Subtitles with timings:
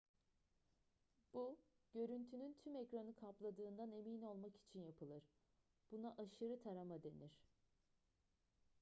[1.33, 1.57] bu
[1.93, 5.23] görüntünün tüm ekranı kapladığından emin olmak için yapılır
[5.91, 7.31] buna aşırı tarama denir